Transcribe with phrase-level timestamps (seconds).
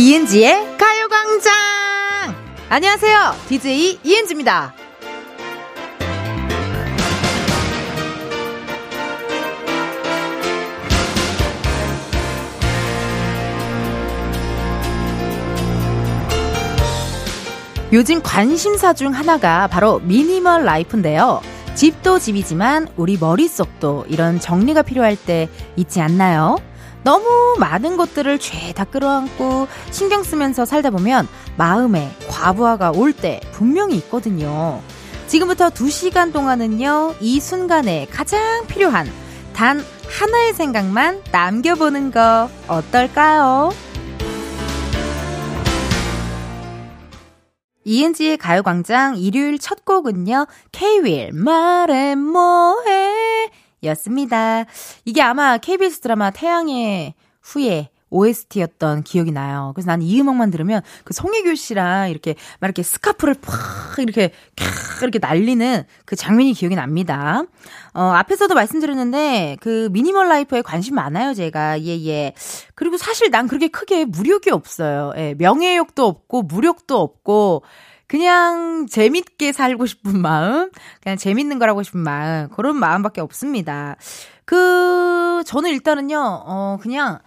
[0.00, 1.52] 이은지의 가요광장!
[2.70, 3.34] 안녕하세요.
[3.50, 4.72] DJ 이은지입니다.
[17.92, 21.42] 요즘 관심사 중 하나가 바로 미니멀 라이프인데요.
[21.74, 26.56] 집도 집이지만 우리 머릿속도 이런 정리가 필요할 때 있지 않나요?
[27.02, 34.80] 너무 많은 것들을 죄다 끌어안고 신경 쓰면서 살다 보면 마음에 과부하가 올 때 분명히 있거든요.
[35.26, 39.06] 지금부터 2시간 동안은요, 이 순간에 가장 필요한
[39.52, 43.70] 단 하나의 생각만 남겨보는 거 어떨까요?
[47.84, 53.50] 이은지의 가요광장 일요일 첫 곡은요, K-윌, 말해 뭐해,
[53.84, 54.64] 였습니다.
[55.04, 59.72] 이게 아마 KBS 드라마 태양의 후예 OST였던 기억이 나요.
[59.74, 65.02] 그래서 나는 이 음악만 들으면 그 송혜교 씨랑 이렇게 막 이렇게 스카프를 팍 이렇게 캬
[65.02, 67.44] 이렇게 날리는 그 장면이 기억이 납니다.
[67.94, 71.80] 어, 앞에서도 말씀드렸는데 그 미니멀 라이프에 관심 많아요, 제가.
[71.82, 72.34] 예, 예.
[72.74, 75.12] 그리고 사실 난 그렇게 크게 무력이 없어요.
[75.16, 77.62] 예, 명예욕도 없고 무력도 없고
[78.10, 83.94] 그냥 재밌게 살고 싶은 마음, 그냥 재밌는 걸 하고 싶은 마음, 그런 마음밖에 없습니다.
[84.44, 87.20] 그, 저는 일단은요, 어, 그냥,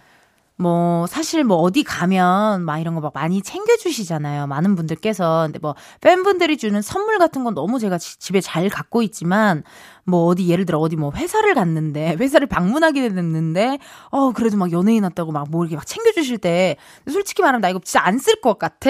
[0.57, 4.47] 뭐, 사실 뭐 어디 가면 막 이런 거 막 많이 챙겨 주시잖아요.
[4.47, 5.43] 많은 분들께서.
[5.47, 9.63] 근데 뭐, 팬분들이 주는 선물 같은 건 너무 제가 지, 집에 잘 갖고 있지만,
[10.05, 13.77] 뭐 어디 예를 들어 어디 뭐 회사를 갔는데 회사를 방문하게 됐는데
[14.11, 16.77] 어 그래도 막 연예인 왔다고 막 뭐 이렇게 막 챙겨주실 때
[17.09, 18.89] 솔직히 말하면 나 이거 진짜 안 쓸 것 같아.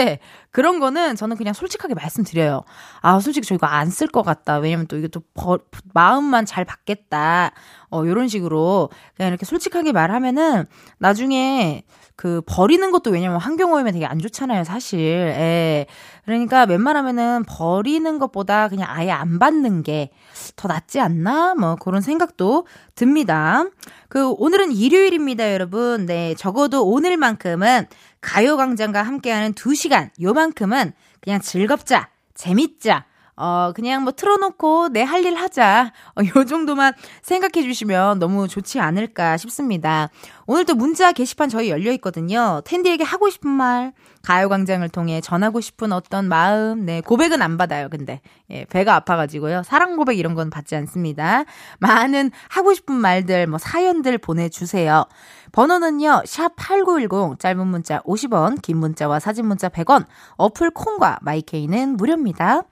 [0.51, 2.63] 그런 거는 저는 그냥 솔직하게 말씀드려요.
[3.01, 4.57] 아 솔직히 저 이거 안 쓸 것 같다.
[4.57, 5.59] 왜냐면 또 이게 또 버,
[5.93, 7.51] 마음만 잘 받겠다.
[7.91, 10.65] 어 요런 식으로 그냥 이렇게 솔직하게 말하면은
[10.99, 11.83] 나중에
[12.15, 14.99] 그 버리는 것도 왜냐면 환경오염에 되게 안 좋잖아요, 사실.
[14.99, 15.85] 예.
[16.25, 20.11] 그러니까 웬만하면은 버리는 것보다 그냥 아예 안 받는 게
[20.55, 21.55] 더 낫지 않나?
[21.55, 23.65] 뭐 그런 생각도 듭니다.
[24.09, 26.05] 그 오늘은 일요일입니다, 여러분.
[26.05, 27.87] 네, 적어도 오늘만큼은
[28.21, 33.05] 가요 광장과 함께하는 2시간 요만큼은 그냥 즐겁자, 재밌자.
[33.35, 35.91] 어, 그냥 뭐 틀어놓고 내 할 일 하자.
[36.15, 40.09] 어, 요 정도만 생각해 주시면 너무 좋지 않을까 싶습니다.
[40.45, 42.61] 오늘 도 문자 게시판 저희 열려 있거든요.
[42.65, 43.93] 텐디에게 하고 싶은 말,
[44.23, 48.19] 가요광장을 통해 전하고 싶은 어떤 마음, 네, 고백은 안 받아요, 근데.
[48.49, 49.63] 예, 배가 아파가지고요.
[49.63, 51.45] 사랑 고백 이런 건 받지 않습니다.
[51.79, 55.05] 많은 하고 싶은 말들, 뭐 사연들 보내주세요.
[55.53, 60.05] 번호는요, 샵8910, 짧은 문자 50원, 긴 문자와 사진 문자 100원,
[60.37, 62.63] 어플 콩과 마이케이는 무료입니다.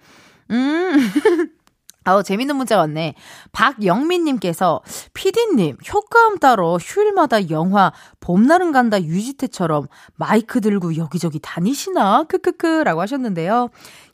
[0.52, 0.92] 음.
[2.04, 3.14] 아우, 재밌는 문자 왔네.
[3.52, 4.82] 박영민님께서,
[5.14, 7.92] 피디님, 효과음 따로 휴일마다 영화
[8.22, 12.24] 봄날은 간다 유지태처럼 마이크 들고 여기저기 다니시나?
[12.24, 12.82] 크크크.
[12.86, 13.70] 라고 하셨는데요.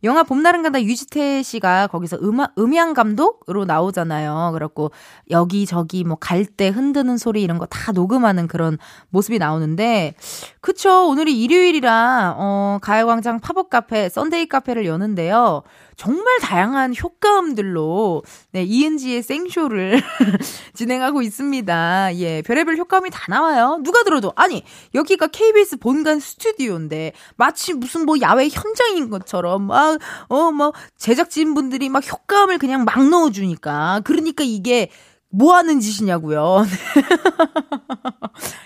[0.07, 4.51] 영화 봄날은 간다 유지태 씨가 거기서 음악, 음향 감독으로 나오잖아요.
[4.53, 4.91] 그래갖고
[5.29, 8.77] 여기저기 뭐 갈대 흔드는 소리 이런 거 다 녹음하는 그런
[9.09, 10.15] 모습이 나오는데,
[10.61, 11.07] 그쵸.
[11.09, 15.63] 오늘이 일요일이라, 어, 가요광장 팝업 카페, 썬데이 카페를 여는데요.
[15.97, 19.99] 정말 다양한 효과음들로 네, 이은지의 생쇼를
[20.75, 22.15] 진행하고 있습니다.
[22.17, 23.79] 예, 별의별 효과음이 다 나와요.
[23.83, 24.63] 누가 들어도 아니
[24.93, 29.96] 여기가 KBS 본관 스튜디오인데 마치 무슨 뭐 야외 현장인 것처럼 막
[30.29, 34.89] 어 뭐 제작진 분들이 막 효과음을 그냥 막 넣어주니까 그러니까 이게
[35.29, 36.65] 뭐 하는 짓이냐고요.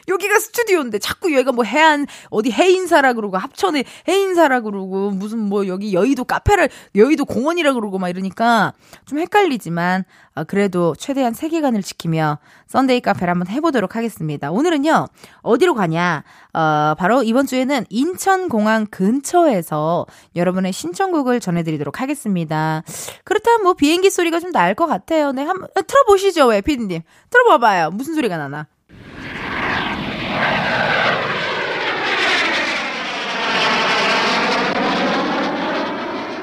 [0.07, 5.93] 여기가 스튜디오인데 자꾸 여기가 뭐 해안 어디 해인사라 그러고 합천에 해인사라 그러고 무슨 뭐 여기
[5.93, 8.73] 여의도 카페를 여의도 공원이라 그러고 막 이러니까
[9.05, 14.51] 좀 헷갈리지만 아, 그래도 최대한 세계관을 지키며 썬데이 카페를 한번 해보도록 하겠습니다.
[14.51, 15.07] 오늘은요
[15.41, 16.23] 어디로 가냐?
[16.53, 22.83] 어, 바로 이번 주에는 인천공항 근처에서 여러분의 신청곡을 전해드리도록 하겠습니다.
[23.23, 25.31] 그렇다면 뭐 비행기 소리가 좀 날 것 같아요.
[25.31, 27.01] 네, 한번 틀어보시죠, 왜 피디님?
[27.29, 27.91] 틀어봐봐요.
[27.91, 28.67] 무슨 소리가 나나?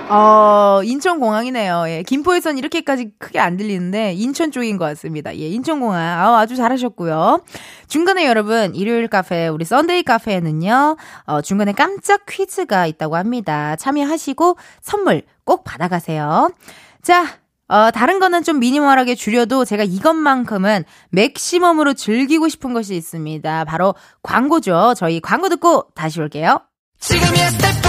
[0.09, 1.85] 어, 인천공항이네요.
[1.89, 5.37] 예, 김포에선 이렇게까지 크게 안 들리는데, 인천 쪽인 것 같습니다.
[5.37, 6.01] 예, 인천공항.
[6.01, 7.43] 아, 아주 잘하셨고요.
[7.89, 10.97] 중간에 여러분, 일요일 카페, 우리 썬데이 카페에는요,
[11.27, 13.77] 어, 중간에 깜짝 퀴즈가 있다고 합니다.
[13.77, 16.53] 참여하시고 선물 꼭 받아가세요.
[17.03, 17.27] 자,
[17.69, 23.65] 어, 다른 거는 좀 minimal하게 줄여도 제가 이것만큼은 맥시멈으로 즐기고 싶은 것이 있습니다.
[23.67, 24.95] 바로 광고죠.
[24.97, 26.61] 저희 광고 듣고 다시 올게요.
[26.99, 27.88] 지금이야 스텝 1, 스텝 2, 숨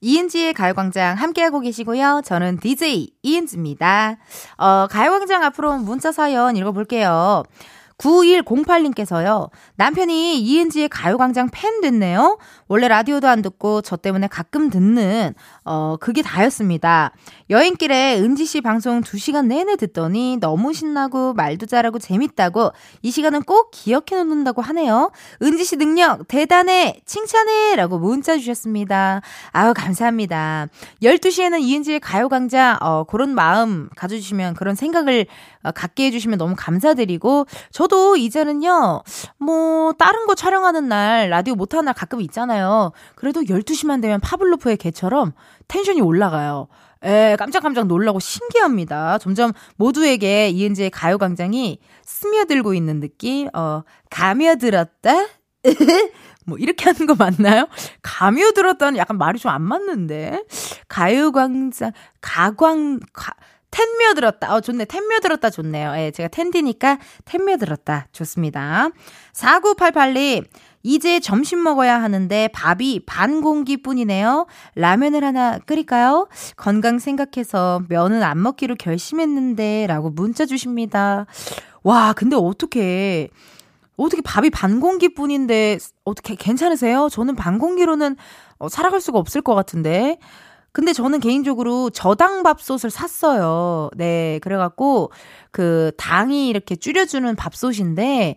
[0.00, 2.22] 이은지의 가요광장 함께하고 계시고요.
[2.24, 4.16] 저는 DJ 이은지입니다.
[4.56, 7.42] 어, 가요광장 앞으로 문자 사연 읽어볼게요.
[7.98, 9.50] 9108님께서요.
[9.76, 12.38] 남편이 이은지의 가요광장 팬 됐네요.
[12.68, 15.34] 원래 라디오도 안 듣고 저 때문에 가끔 듣는
[15.68, 17.12] 어 그게 다였습니다.
[17.50, 22.72] 여행길에 은지 씨 방송 2시간 내내 듣더니 너무 신나고 말도 잘하고 재밌다고
[23.02, 25.10] 이 시간은 꼭 기억해 놓는다고 하네요.
[25.42, 27.00] 은지 씨 능력 대단해.
[27.06, 29.22] 칭찬해 라고 문자 주셨습니다.
[29.52, 30.68] 아유 감사합니다.
[31.02, 35.26] 12시에는 이은지의 가요광장 어 그런 마음 가져 주시면 그런 생각을
[35.64, 39.02] 어, 갖게 해 주시면 너무 감사드리고 저도 이제는요.
[39.38, 42.18] 뭐 다른 거 촬영하는 날 라디오 못 하는 날 가끔.
[42.28, 42.92] 있잖아요.
[43.14, 45.32] 그래도 12시만 되면 파블로프의 개처럼
[45.68, 46.68] 텐션이 올라가요.
[47.04, 49.18] 에, 깜짝깜짝 놀라고 신기합니다.
[49.18, 55.26] 점점 모두에게 이은지의 가요광장이 스며들고 있는 느낌, 어, 가며들었다?
[56.46, 57.68] 뭐, 이렇게 하는 거 맞나요?
[58.02, 60.42] 가며들었다는 약간 말이 좀 안 맞는데.
[60.88, 63.32] 가요광장, 가광, 가,
[63.70, 64.54] 텐며들었다.
[64.54, 64.86] 어, 좋네.
[64.86, 65.92] 텐며들었다 좋네요.
[65.98, 68.08] 예, 제가 텐디니까 텐며들었다.
[68.12, 68.88] 좋습니다.
[69.34, 70.46] 4988님,
[70.82, 74.46] 이제 점심 먹어야 하는데 밥이 반 공기뿐이네요.
[74.74, 76.28] 라면을 하나 끓일까요?
[76.56, 81.26] 건강 생각해서 면은 안 먹기로 결심했는데 라고 문자 주십니다.
[81.82, 83.28] 와, 근데 어떻게
[83.96, 87.08] 어떻게 밥이 반 공기뿐인데 어떻게 괜찮으세요?
[87.10, 88.16] 저는 반 공기로는
[88.58, 90.18] 어, 살아갈 수가 없을 것 같은데.
[90.70, 93.90] 근데 저는 개인적으로 저당 밥솥을 샀어요.
[93.96, 95.10] 네, 그래갖고
[95.50, 98.36] 그 당이 이렇게 줄여주는 밥솥인데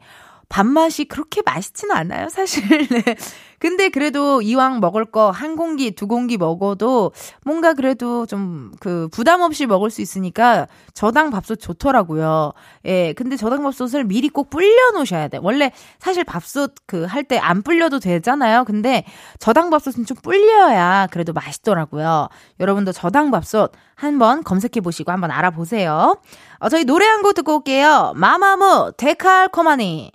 [0.52, 2.62] 밥맛이 그렇게 맛있지는 않아요, 사실.
[2.90, 3.16] 네.
[3.60, 7.12] 근데 그래도 이왕 먹을 거 한 공기, 두 공기 먹어도
[7.46, 12.54] 뭔가 그래도 좀 그 부담 없이 먹을 수 있으니까 저당 밥솥 좋더라고요.
[12.86, 13.14] 예.
[13.14, 15.38] 근데 저당 밥솥을 미리 꼭 불려 놓으셔야 돼.
[15.42, 18.66] 원래 사실 밥솥 그 할 때 안 불려도 되잖아요.
[18.66, 19.06] 근데
[19.40, 22.28] 저당 밥솥은 좀 불려야 그래도 맛있더라고요.
[22.60, 26.18] 여러분도 저당 밥솥 한번 검색해 보시고 한번 알아보세요.
[26.60, 28.14] 어, 저희 노래 한 곡 듣고 올게요.
[28.16, 30.12] 마마무 데칼코마니.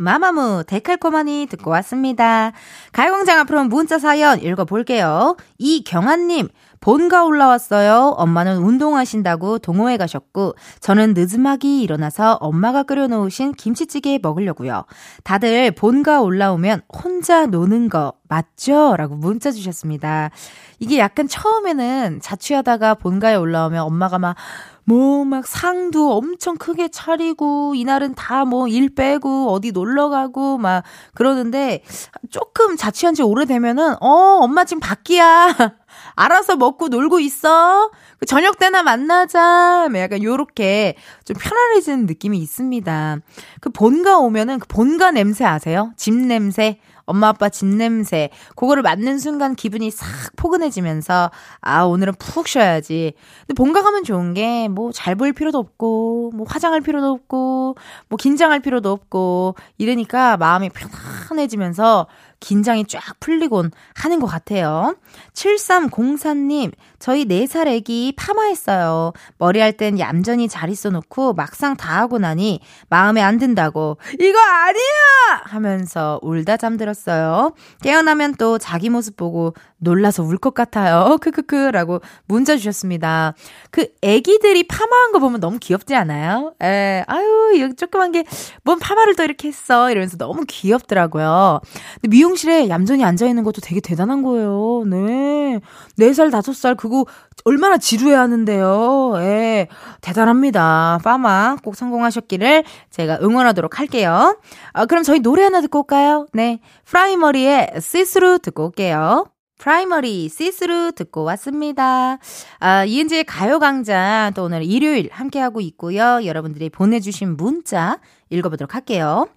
[0.00, 2.52] 마마무 데칼코마니 듣고 왔습니다.
[2.92, 5.36] 가요광장 앞으로 문자 사연 읽어볼게요.
[5.58, 6.48] 이경아님,
[6.80, 8.14] 본가 올라왔어요.
[8.16, 14.86] 엄마는 운동하신다고 동호회 가셨고, 저는 늦음하기 일어나서 엄마가 끓여놓으신 김치찌개 먹으려고요.
[15.22, 18.96] 다들 본가 올라오면 혼자 노는 거 맞죠?
[18.96, 20.30] 라고 문자 주셨습니다.
[20.78, 24.34] 이게 약간 처음에는 자취하다가 본가에 올라오면 엄마가 막
[24.84, 30.82] 뭐 막 상도 엄청 크게 차리고 이날은 다 뭐 일 빼고 어디 놀러 가고 막
[31.14, 31.82] 그러는데
[32.30, 35.54] 조금 자취한 지 오래되면은 어 엄마 지금 밖이야.
[36.16, 37.90] 알아서 먹고 놀고 있어.
[38.18, 39.88] 그 저녁 때나 만나자.
[39.90, 40.94] 뭐 약간 요렇게
[41.24, 43.18] 좀 편안해지는 느낌이 있습니다.
[43.60, 45.92] 그 본가 오면은 그 본가 냄새 아세요?
[45.96, 46.78] 집 냄새
[47.10, 51.30] 엄마 아빠 집 냄새 그거를 맡는 순간 기분이 싹 포근해지면서
[51.60, 53.12] 아 오늘은 푹 쉬어야지.
[53.46, 57.76] 근데 본가 가면 좋은 게 뭐 잘 보일 필요도 없고 뭐 화장할 필요도 없고
[58.08, 62.06] 뭐 긴장할 필요도 없고 이러니까 마음이 편안해지면서
[62.40, 64.96] 긴장이 쫙 풀리곤 하는 것 같아요.
[65.34, 69.12] 7304님, 저희 4살 애기 파마했어요.
[69.38, 75.42] 머리할 땐 얌전히 잘 있어 놓고 막상 다 하고 나니 마음에 안 든다고, 이거 아니야!
[75.44, 77.52] 하면서 울다 잠들었어요.
[77.82, 81.18] 깨어나면 또 자기 모습 보고 놀라서 울 것 같아요.
[81.20, 83.34] 크크크 라고 문자 주셨습니다.
[83.70, 86.54] 그 애기들이 파마한 거 보면 너무 귀엽지 않아요?
[86.62, 88.24] 에, 아유, 이 조그만 게,
[88.64, 89.90] 뭔 파마를 또 이렇게 했어.
[89.90, 91.60] 이러면서 너무 귀엽더라고요.
[92.00, 94.84] 근데 미용실에 얌전히 앉아있는 것도 되게 대단한 거예요.
[94.86, 95.60] 네.
[95.98, 97.06] 4살, 5살, 그거
[97.44, 99.14] 얼마나 지루해 하는데요.
[99.16, 99.68] 예.
[100.00, 101.00] 대단합니다.
[101.02, 104.38] 파마 꼭 성공하셨기를 제가 응원하도록 할게요.
[104.72, 106.26] 아, 그럼 저희 노래 하나 듣고 올까요?
[106.32, 106.60] 네.
[106.84, 109.26] 프라이머리의 시스루 듣고 올게요.
[109.60, 112.18] 프라이머리 시스루 듣고 왔습니다.
[112.60, 116.24] 아, 이은지의 가요광장 또 오늘 일요일 함께하고 있고요.
[116.24, 117.98] 여러분들이 보내주신 문자
[118.30, 119.28] 읽어보도록 할게요.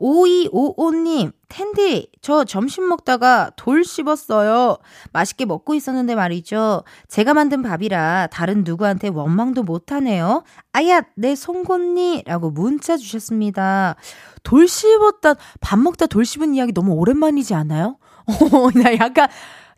[0.00, 4.78] 5255님, 은디, 저 점심 먹다가 돌 씹었어요.
[5.12, 6.84] 맛있게 먹고 있었는데 말이죠.
[7.08, 10.42] 제가 만든 밥이라 다른 누구한테 원망도 못하네요.
[10.72, 12.24] 아야, 내 송곳니!
[12.26, 13.96] 라고 문자 주셨습니다.
[14.42, 17.98] 돌 씹었다, 밥 먹다 돌 씹은 이야기 너무 오랜만이지 않아요?
[18.26, 19.28] 어, 나 약간,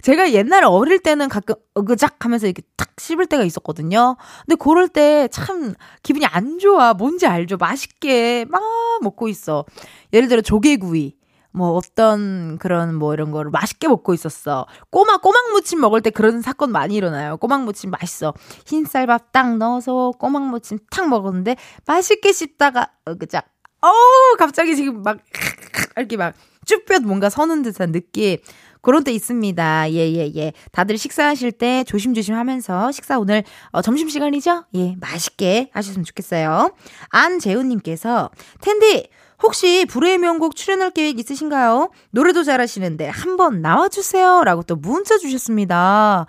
[0.02, 4.16] 제가 옛날에 어릴 때는 가끔 어그작 하면서 이렇게 탁 씹을 때가 있었거든요.
[4.46, 6.92] 근데 그럴 때 참 기분이 안 좋아.
[6.94, 7.56] 뭔지 알죠?
[7.56, 8.62] 맛있게 막
[9.02, 9.64] 먹고 있어.
[10.12, 11.14] 예를 들어 조개구이.
[11.54, 14.66] 뭐 어떤 그런 뭐 이런 거를 맛있게 먹고 있었어.
[14.90, 17.36] 꼬막 꼬막 무침 먹을 때 그런 사건 많이 일어나요.
[17.36, 18.32] 꼬막 무침 맛있어.
[18.66, 21.56] 흰쌀밥 딱 넣어서 꼬막 무침 탁 먹었는데
[21.86, 23.46] 맛있게 씹다가 어그작.
[23.82, 25.18] 어우 갑자기 지금 막
[25.96, 28.38] 이렇게 막 쭈뼛 뭔가 서는 듯한 느낌.
[28.82, 29.92] 그런 때 있습니다.
[29.92, 30.52] 예, 예, 예.
[30.72, 34.64] 다들 식사하실 때 조심조심 하면서 식사 오늘 어, 점심시간이죠?
[34.74, 36.72] 예, 맛있게 하셨으면 좋겠어요.
[37.08, 39.08] 안재훈님께서, 텐디,
[39.42, 41.90] 혹시 불후의 명곡 출연할 계획 있으신가요?
[42.10, 44.44] 노래도 잘하시는데 한번 나와주세요.
[44.44, 46.26] 라고 또 문자 주셨습니다.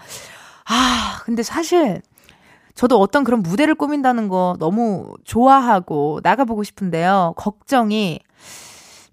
[0.65, 2.01] 아, 근데 사실
[2.75, 7.33] 저도 어떤 그런 무대를 꾸민다는 거 너무 좋아하고 나가보고 싶은데요.
[7.37, 8.19] 걱정이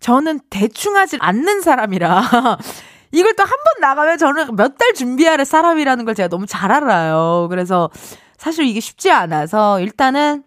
[0.01, 2.23] 저는 대충 하지 않는 사람이라
[3.13, 7.47] 이걸 또 한 번 나가면 저는 몇 달 준비할 사람이라는 걸 제가 너무 잘 알아요.
[7.51, 7.91] 그래서
[8.39, 10.45] 사실 이게 쉽지 않아서 일단은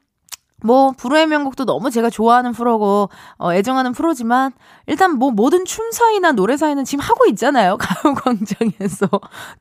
[0.64, 4.52] 뭐 불후의 명곡도 너무 제가 좋아하는 프로고 어, 애정하는 프로지만
[4.88, 7.78] 일단 뭐 모든 춤사위나 노래사위는 지금 하고 있잖아요.
[7.80, 9.08] 가요광장에서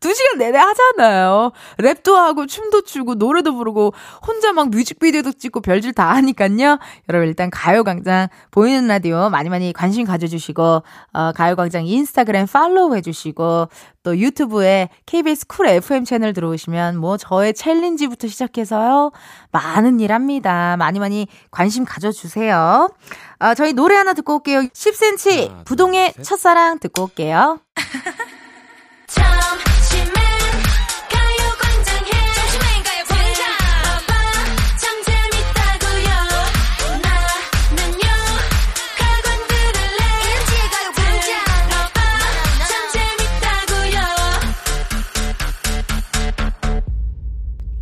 [0.01, 1.53] 두 시간 내내 하잖아요.
[1.79, 3.93] 랩도 하고 춤도 추고 노래도 부르고
[4.27, 6.79] 혼자 막 뮤직비디오도 찍고 별짓 다 하니까요.
[7.09, 10.83] 여러분 일단 가요광장 보이는 라디오 많이 많이 관심 가져주시고
[11.13, 13.69] 어, 가요광장 인스타그램 팔로우 해주시고
[14.03, 19.13] 또 유튜브에 KBS 쿨 FM 채널 들어오시면 뭐 저의 챌린지부터 시작해서요.
[19.53, 20.77] 많은 일 합니다.
[20.79, 22.91] 많이 많이 관심 가져주세요.
[23.39, 24.61] 아, 저희 노래 하나 듣고 올게요.
[24.63, 27.61] 10cm 부동의 첫사랑 듣고 올게요.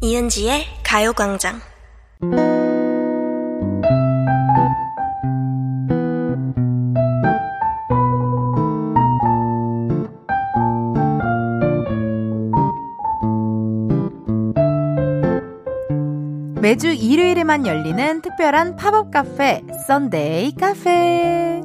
[0.02, 1.60] 이은지의 가요광장
[16.70, 21.60] 매주 일요일에만 열리는 특별한 팝업 카페, 썬데이 카페.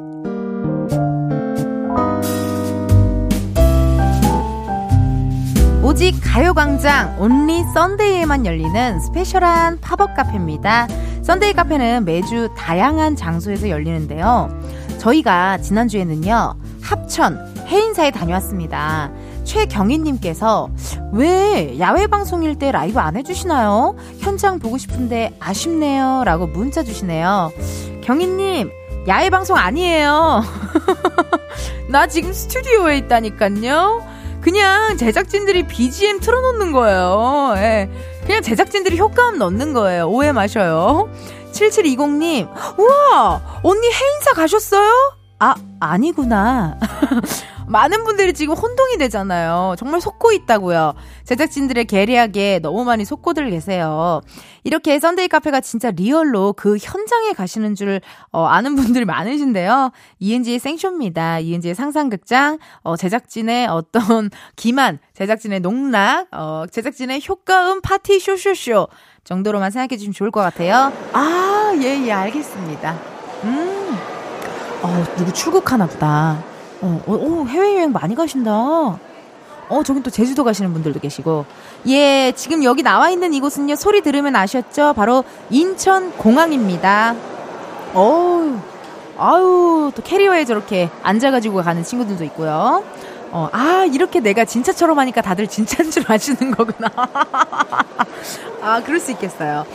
[5.83, 10.88] 오직 가요광장 only Sunday에만 열리는 스페셜한 팝업 카페입니다.
[11.21, 14.50] 썬데이 카페는 매주 다양한 장소에서 열리는데요.
[14.97, 19.12] 저희가 지난주에는요, 합천, 해인사에 다녀왔습니다.
[19.55, 20.69] 최경희님께서
[21.13, 23.95] 왜 야외 방송일 때 라이브 안 해주시나요?
[24.19, 26.24] 현장 보고 싶은데 아쉽네요.
[26.25, 27.53] 라고 문자 주시네요.
[28.03, 28.69] 경희님,
[29.07, 30.43] 야외 방송 아니에요.
[31.89, 34.05] 나 지금 스튜디오에 있다니까요.
[34.41, 37.53] 그냥 제작진들이 BGM 틀어놓는 거예요.
[37.55, 37.89] 예.
[38.25, 40.07] 그냥 제작진들이 효과음 넣는 거예요.
[40.09, 41.09] 오해 마셔요.
[41.53, 43.41] 7720님, 우와!
[43.63, 44.91] 언니 해인사 가셨어요?
[45.39, 46.77] 아, 아니구나.
[47.67, 49.75] 많은 분들이 지금 혼동이 되잖아요.
[49.77, 50.93] 정말 속고 있다고요.
[51.24, 54.22] 제작진들의 계략에 너무 많이 속고들 계세요.
[54.63, 59.91] 이렇게 썬데이 카페가 진짜 리얼로 그 현장에 가시는 줄 어, 아는 분들이 많으신데요.
[60.19, 61.39] 이은지의 생쇼입니다.
[61.39, 68.88] 이은지의 상상극장, 어, 제작진의 어떤 기만, 제작진의 농락, 어, 제작진의 효과음 파티 쇼쇼쇼
[69.24, 70.93] 정도로만 생각해 주시면 좋을 것 같아요.
[71.13, 72.95] 아, 예, 예, 알겠습니다.
[73.43, 73.98] 음,
[74.84, 76.54] 어, 누구 출국하나 보다.
[76.86, 78.51] 어, 어, 어, 해외여행 많이 가신다.
[79.68, 81.46] 어, 저긴 또 제주도 가시는 분들도 계시고.
[81.88, 84.94] 예, 지금 여기 나와 있는 이곳은요, 소리 들으면 아셨죠?
[84.94, 87.15] 바로 인천 공항입니다.
[87.96, 88.60] 어우,
[89.18, 92.84] 아유, 또 캐리어에 저렇게 앉아가지고 가는 친구들도 있고요.
[93.32, 96.89] 어, 아, 이렇게 내가 진짜처럼 하니까 다들 진짜인 줄 아시는 거구나.
[98.62, 99.65] 아, 그럴 수 있겠어요.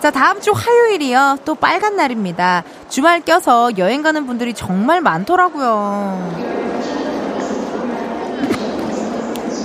[0.00, 1.38] 자, 다음 주 화요일이요.
[1.44, 2.64] 또 빨간 날입니다.
[2.88, 6.60] 주말 껴서 여행 가는 분들이 정말 많더라고요.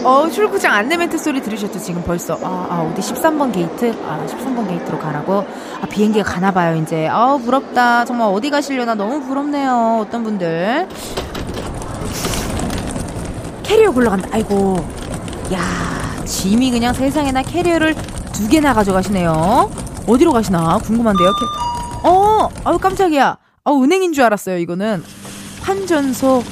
[0.04, 1.80] 어, 출국장 안내 멘트 소리 들으셨죠?
[1.80, 2.38] 지금 벌써.
[2.44, 3.96] 아, 아, 어디 13번 게이트?
[4.06, 5.46] 아, 13번 게이트로 가라고?
[5.82, 7.08] 아, 비행기가 가나 봐요, 이제.
[7.10, 8.04] 아 부럽다.
[8.06, 10.01] 정말 어디 가시려나 너무 부럽네요.
[10.06, 10.88] 어떤 분들.
[13.63, 14.27] 캐리어 굴러간다.
[14.34, 14.86] 아이고.
[15.54, 15.60] 야,
[16.25, 17.96] 짐이 그냥 세상에나 캐리어를
[18.34, 19.86] 두 개나 가져가시네요.
[20.08, 21.34] 어디로 가시나 궁금한데요.
[22.04, 23.38] 어, 아유 깜짝이야.
[23.64, 24.58] 어, 은행인 줄 알았어요.
[24.58, 25.04] 이거는
[25.62, 26.44] 환전소.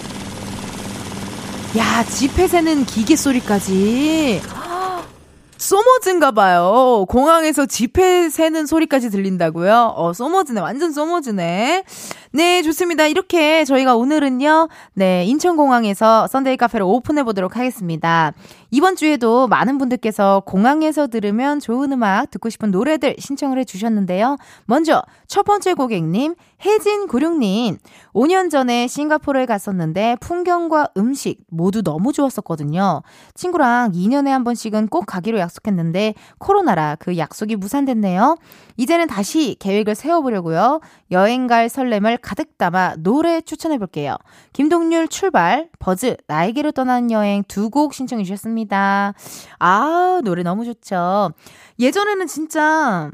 [1.78, 4.42] 야, 지폐 세는 기계 소리까지.
[5.58, 7.06] 소머즈인가 봐요.
[7.08, 9.94] 공항에서 지폐 세는 소리까지 들린다고요?
[9.96, 10.60] 어, 소머즈네.
[10.60, 11.84] 완전 소머즈네.
[12.36, 13.06] 네, 좋습니다.
[13.06, 18.34] 이렇게 저희가 오늘은요, 네, 인천공항에서 썬데이 카페를 오픈해 보도록 하겠습니다.
[18.72, 24.38] 이번 주에도 많은 분들께서 공항에서 들으면 좋은 음악, 듣고 싶은 노래들 신청을 해 주셨는데요.
[24.66, 27.78] 먼저, 첫 번째 고객님, 혜진96님.
[28.14, 33.04] 5년 전에 싱가포르에 갔었는데 풍경과 음식 모두 너무 좋았었거든요.
[33.36, 38.38] 친구랑 2년에 한 번씩은 꼭 가기로 약속했는데 코로나라 그 약속이 무산됐네요.
[38.78, 40.80] 이제는 다시 계획을 세워보려고요.
[41.12, 44.16] 여행 갈 설렘을 가득 담아 노래 추천해 볼게요.
[44.54, 49.14] 김동률 출발, 버즈, 나에게로 떠나는 여행 두 곡 신청해 주셨습니다.
[49.60, 51.32] 아, 노래 너무 좋죠.
[51.80, 53.12] 예전에는 진짜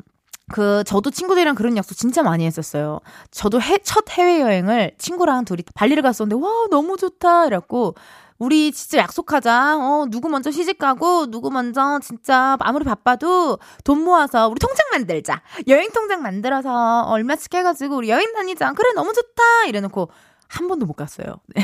[0.51, 2.99] 그 저도 친구들이랑 그런 약속 진짜 많이 했었어요.
[3.31, 7.95] 저도 해, 첫 해외 여행을 친구랑 둘이 발리를 갔었는데 와 너무 좋다 이랬고
[8.39, 9.77] 우리 진짜 약속하자.
[9.77, 15.41] 어, 누구 먼저 시집 가고, 누구 먼저 진짜 아무리 바빠도 돈 모아서 우리 통장 만들자.
[15.67, 18.71] 여행 통장 만들어서 얼마씩 해가지고 우리 여행 다니자.
[18.73, 19.65] 그래, 너무 좋다.
[19.67, 20.09] 이래놓고
[20.49, 21.35] 한 번도 못 갔어요.
[21.55, 21.63] 네.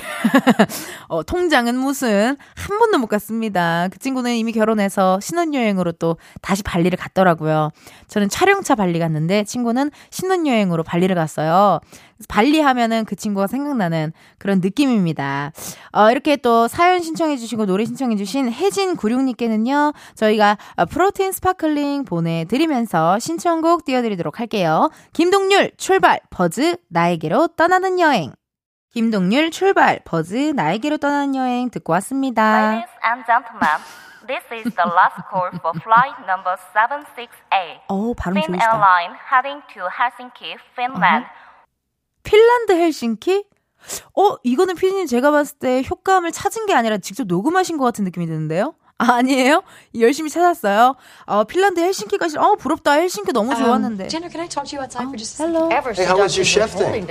[1.08, 3.88] 어, 통장은 무슨 한 번도 못 갔습니다.
[3.92, 7.72] 그 친구는 이미 결혼해서 신혼여행으로 또 다시 발리를 갔더라고요.
[8.08, 11.80] 저는 촬영차 발리 갔는데 친구는 신혼여행으로 발리를 갔어요.
[12.30, 15.52] 발리 하면은 그 친구가 생각나는 그런 느낌입니다.
[15.92, 20.58] 어, 이렇게 또 사연 신청해주시고 노래 신청해주신 혜진96님께는요, 저희가
[20.92, 24.92] 프로틴 스파클링 보내드리면서 신청곡 띄워드리도록 할게요.
[25.12, 28.32] 김동률 출발 버즈 나에게로 떠나는 여행.
[28.96, 32.72] 김동률 출발 버즈 나에게로 떠나는 여행 듣고 왔습니다.
[32.72, 33.84] Ladies and gentlemen,
[34.26, 37.82] this is the last call for flight number 768.
[37.90, 38.72] 어, 발음 Finn 좋으시다.
[38.72, 41.28] Airline heading to Helsinki, Finland.
[42.24, 43.44] 핀란드 헬싱키?
[44.16, 48.26] 어, 이거는 피디님 제가 봤을 때 효과음을 찾은 게 아니라 직접 녹음하신 것 같은 느낌이
[48.28, 48.76] 드는데요?
[48.98, 49.62] 아, 아니에요?
[50.00, 50.96] 열심히 찾았어요.
[51.26, 52.94] 어, 핀란드 헬싱키가 시 어, 부럽다.
[52.94, 54.08] 헬싱키 너무 좋았는데.
[54.08, 55.68] Jenna, can I talk to you outside for just a hello.
[55.68, 55.76] second?
[55.76, 57.04] Ever Hey, how was your chef thing?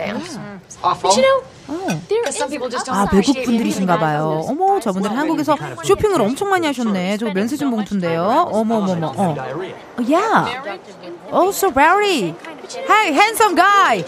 [0.83, 1.11] Awful.
[1.11, 2.01] But you know, 어.
[2.09, 4.45] there some people just don't 아, 외국 분들이신가 봐요.
[4.49, 7.19] 어머, 저분들 한국에서 쇼핑을 엄청 많이 하셨네.
[7.19, 8.49] 저 면세점 봉투인데요.
[8.51, 9.13] 어머, 어머, 어머.
[9.15, 9.35] 어.
[10.01, 10.57] Yeah.
[11.31, 12.35] Oh, so very.
[12.89, 14.05] Hi, handsome guy.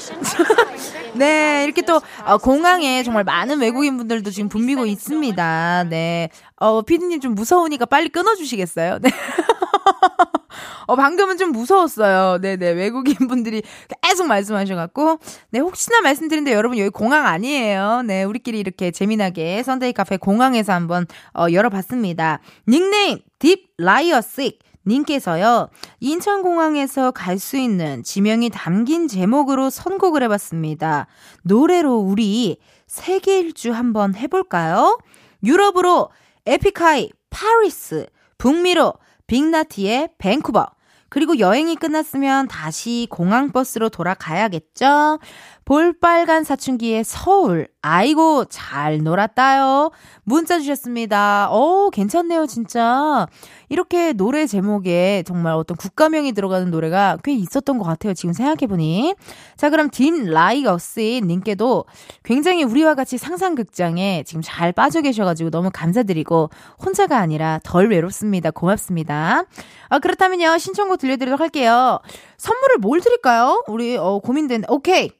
[1.12, 5.84] 네, 이렇게 또 어, 공항에 정말 많은 외국인 분들도 지금 붐비고 있습니다.
[5.90, 6.30] 네.
[6.58, 8.98] 어, 피디님 좀 무서우니까 빨리 끊어주시겠어요?
[9.00, 9.10] 네.
[10.86, 12.38] 어, 방금은 좀 무서웠어요.
[12.40, 12.70] 네네.
[12.70, 13.62] 외국인 분들이
[14.02, 15.18] 계속 말씀하셔갖고.
[15.50, 18.02] 네, 혹시나 말씀드린데 여러분 여기 공항 아니에요.
[18.06, 22.40] 네, 우리끼리 이렇게 재미나게 썬데이 카페 공항에서 한번, 어, 열어봤습니다.
[22.68, 24.60] 닉네임, 딥 라이어 식.
[24.88, 31.08] 님께서요, 인천공항에서 갈 수 있는 지명이 담긴 제목으로 선곡을 해봤습니다.
[31.42, 34.96] 노래로 우리 세계 일주 한번 해볼까요?
[35.42, 36.10] 유럽으로
[36.46, 38.06] 에픽하이, 파리스,
[38.38, 38.94] 북미로
[39.26, 40.66] 빅나티의 밴쿠버,
[41.08, 45.18] 그리고 여행이 끝났으면 다시 공항버스로 돌아가야겠죠?
[45.66, 47.66] 볼빨간 사춘기의 서울.
[47.82, 49.90] 아이고, 잘 놀았다요.
[50.22, 51.48] 문자 주셨습니다.
[51.50, 53.26] 어 괜찮네요, 진짜.
[53.68, 59.16] 이렇게 노래 제목에 정말 어떤 국가명이 들어가는 노래가 꽤 있었던 것 같아요, 지금 생각해보니.
[59.56, 61.84] 자, 그럼 딘 라이어스 님께도
[62.22, 66.48] 굉장히 우리와 같이 상상극장에 지금 잘 빠져 계셔가지고 너무 감사드리고,
[66.84, 68.52] 혼자가 아니라 덜 외롭습니다.
[68.52, 69.42] 고맙습니다.
[69.88, 71.98] 아, 그렇다면요, 신청곡 들려드리도록 할게요.
[72.38, 73.64] 선물을 뭘 드릴까요?
[73.66, 75.10] 우리, 어, 고민되는데, 오케이.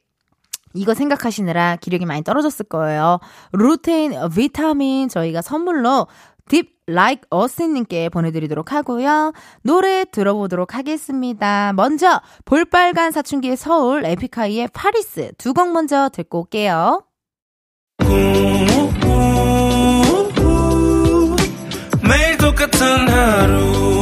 [0.77, 3.19] 이거 생각하시느라 기력이 많이 떨어졌을 거예요.
[3.53, 6.07] 루테인 비타민 저희가 선물로
[6.49, 9.33] 딥 like us님께 보내드리도록 하고요.
[9.63, 11.73] 노래 들어보도록 하겠습니다.
[11.73, 17.03] 먼저 볼빨간 사춘기의 서울 에픽하이의 파리스 두 곡 먼저 듣고 올게요.
[22.07, 23.96] 매일 똑같은 하루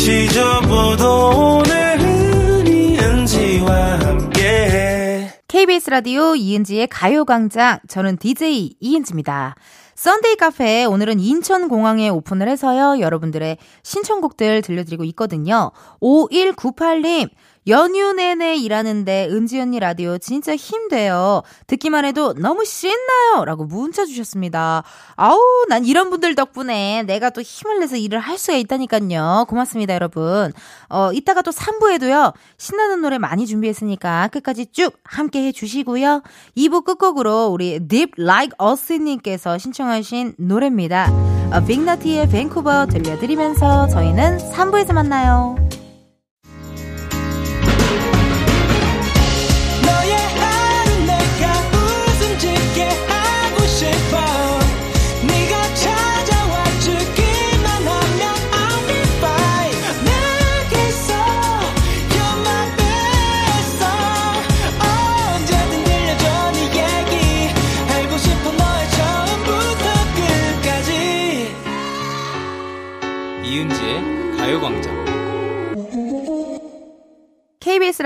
[0.00, 9.56] 접어도 오늘은 이은지와 함께 KBS 라디오 이은지의 가요광장 저는 DJ 이은지입니다.
[9.96, 13.00] 썬데이 카페 오늘은 인천공항에 오픈을 해서요.
[13.00, 15.70] 여러분들의 신청곡들 들려드리고 있거든요.
[16.00, 17.28] 5198님
[17.66, 21.42] 연휴 내내 일하는데 은지 언니 라디오 진짜 힘돼요.
[21.66, 23.44] 듣기만 해도 너무 신나요.
[23.44, 24.82] 라고 문자 주셨습니다.
[25.16, 29.46] 아우, 난 이런 분들 덕분에 내가 또 힘을 내서 일을 할 수가 있다니까요.
[29.48, 30.52] 고맙습니다, 여러분.
[30.88, 32.32] 어, 이따가 또 3부에도요.
[32.56, 36.22] 신나는 노래 많이 준비했으니까 끝까지 쭉 함께 해 주시고요.
[36.56, 41.10] 2부 끝곡으로 우리 Deep Like Us님께서 신청하신 노래입니다.
[41.52, 45.69] 어, 빅나티의 밴쿠버 들려드리면서 저희는 3부에서 만나요.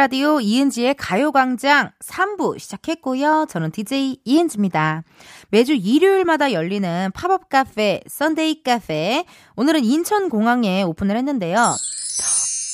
[0.04, 3.46] 라디오 이은지의 가요광장 3부 시작했고요.
[3.48, 5.02] 저는 DJ 이은지입니다.
[5.48, 9.24] 매주 일요일마다 열리는 팝업 카페, 썬데이 카페.
[9.56, 11.74] 오늘은 인천공항에 오픈을 했는데요.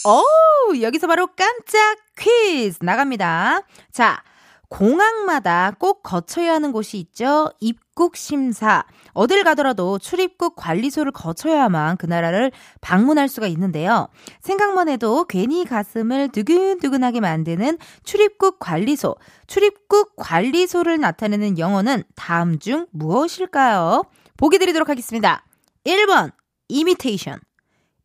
[0.09, 3.61] 오, 여기서 바로 깜짝 퀴즈 나갑니다.
[3.93, 4.25] 자,
[4.69, 7.53] 공항마다 꼭 거쳐야 하는 곳이 있죠.
[7.61, 8.83] 입국 심사.
[9.13, 14.09] 어딜 가더라도 출입국 관리소를 거쳐야만 그 나라를 방문할 수가 있는데요.
[14.41, 19.17] 생각만 해도 괜히 가슴을 두근두근하게 만드는 출입국 관리소.
[19.47, 24.05] 출입국 관리소를 나타내는 영어는 다음 중 무엇일까요?
[24.37, 25.45] 보기 드리도록 하겠습니다.
[25.85, 26.33] 1번,
[26.69, 27.41] 이미테이션.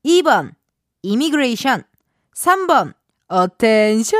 [0.05, 0.51] 2번,
[1.03, 1.83] immigration.
[2.35, 2.93] 3번,
[3.27, 4.19] attention.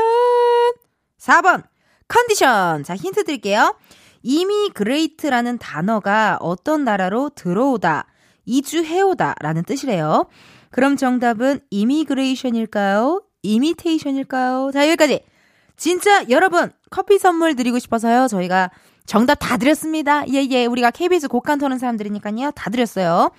[1.18, 1.64] 4번,
[2.08, 2.84] 컨디션.
[2.84, 3.76] 자, 힌트 드릴게요.
[4.22, 8.06] immigrate라는 단어가 어떤 나라로 들어오다,
[8.44, 10.26] 이주해오다 라는 뜻이래요.
[10.70, 13.22] 그럼 정답은 이미그레이션일까요?
[13.42, 14.70] 이미테이션일까요?
[14.72, 15.20] 자, 여기까지.
[15.76, 18.28] 진짜 여러분, 커피 선물 드리고 싶어서요.
[18.28, 18.70] 저희가
[19.04, 20.26] 정답 다 드렸습니다.
[20.28, 20.66] 예, 예.
[20.66, 22.50] 우리가 KBS 곡간 터는 사람들이니까요.
[22.52, 23.30] 다 드렸어요.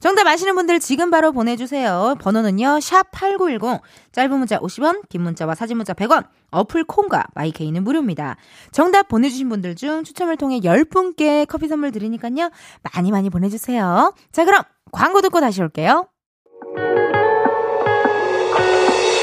[0.00, 2.16] 정답 아시는 분들 지금 바로 보내주세요.
[2.20, 3.80] 번호는요, 샵8910.
[4.12, 6.24] 짧은 문자 50원, 긴 문자와 사진 문자 100원.
[6.50, 8.36] 어플 콩과 마이케이는 무료입니다.
[8.72, 12.50] 정답 보내주신 분들 중 추첨을 통해 10분께 커피 선물 드리니까요.
[12.94, 14.14] 많이 많이 보내주세요.
[14.32, 16.08] 자, 그럼 광고 듣고 다시 올게요.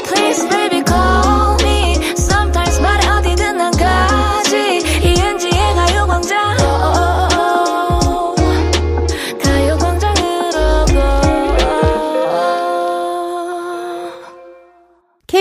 [0.06, 0.82] Please baby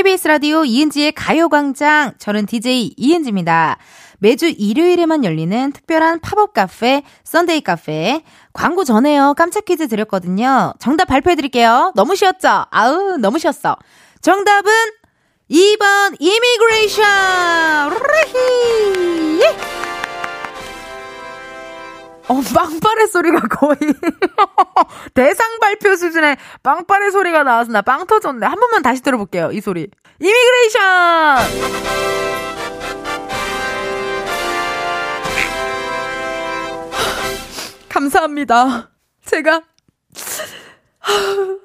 [0.03, 2.15] KBS 라디오 이은지의 가요광장.
[2.17, 3.77] 저는 DJ 이은지입니다.
[4.19, 8.21] 매주 일요일에만 열리는 특별한 팝업 카페, 썬데이 카페.
[8.51, 9.33] 광고 전에요.
[9.37, 10.73] 깜짝 퀴즈 드렸거든요.
[10.79, 11.93] 정답 발표해드릴게요.
[11.95, 12.65] 너무 쉬웠죠?
[12.69, 13.77] 아우, 너무 쉬웠어.
[14.21, 14.73] 정답은
[15.49, 17.05] 2번, immigration!
[22.33, 23.77] 어, 빵빠레 소리가 거의
[25.13, 28.45] 대상 발표 수준의 빵빠레 소리가 나와서 나 빵 터졌네.
[28.45, 29.51] 한 번만 다시 들어볼게요.
[29.51, 29.87] 이 소리.
[30.19, 31.37] immigration!
[37.89, 38.89] 감사합니다.
[39.25, 39.61] 제가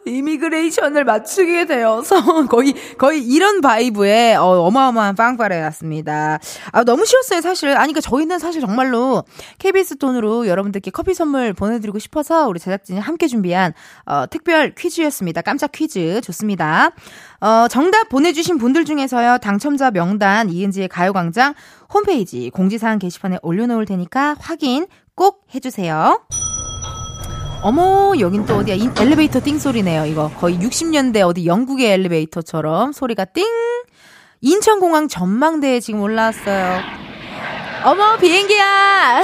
[0.08, 2.16] immigration을 맞추게 되어서
[2.48, 6.38] 거의 거의 이런 vibe의 어, 어마어마한 빵빠레였습니다.
[6.72, 7.68] 아 너무 쉬웠어요 사실.
[7.70, 9.24] 아니 그러니까 저희는 사실 정말로
[9.58, 13.74] KBS 돈으로 여러분들께 커피 선물 보내드리고 싶어서 우리 제작진이 함께 준비한
[14.06, 15.42] 어, 특별 퀴즈였습니다.
[15.42, 16.90] 깜짝 퀴즈 좋습니다.
[17.40, 21.54] 어, 정답 보내주신 분들 중에서요 당첨자 명단 이은지의 가요광장
[21.92, 26.20] 홈페이지 공지사항 게시판에 올려놓을 테니까 확인 꼭 해주세요.
[27.60, 28.76] 어머, 여긴 또 어디야?
[28.76, 30.30] 인, 엘리베이터 띵 소리네요, 이거.
[30.38, 33.44] 거의 60년대 어디 영국의 엘리베이터처럼 소리가 띵!
[34.40, 36.80] 인천공항 전망대에 지금 올라왔어요.
[37.84, 39.22] 어머, 비행기야!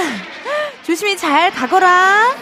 [0.83, 2.35] 조심히 잘 가거라!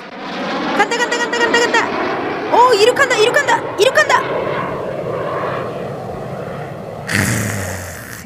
[0.78, 2.58] 간다, 간다, 간다, 간다, 간다!
[2.58, 4.24] 오, 이륙한다, 이륙한다, 이륙한다!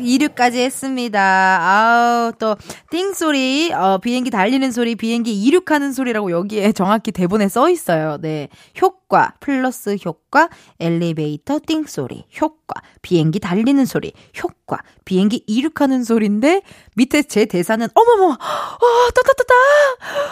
[0.08, 1.20] 이륙까지 했습니다.
[1.22, 2.56] 아우, 또,
[2.90, 8.18] 띵 소리, 어, 비행기 달리는 소리, 비행기 이륙하는 소리라고 여기에 정확히 대본에 써 있어요.
[8.22, 8.48] 네.
[8.82, 16.62] 효과, 플러스 효과, 엘리베이터 띵 소리, 효과, 비행기 달리는 소리, 효과, 비행기 이륙하는 소리인데,
[16.96, 19.54] 밑에 제 대사는, 어머머, 어, 떴다, 떴다!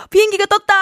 [0.09, 0.73] 비행기가 떴다!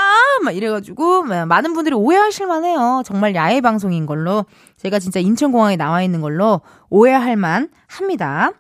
[0.44, 3.02] 막 이래가지고, 많은 분들이 오해하실 만 해요.
[3.06, 4.46] 정말 야외 방송인 걸로.
[4.84, 8.52] 제가 진짜 인천공항에 나와 있는 걸로 오해할 만 합니다.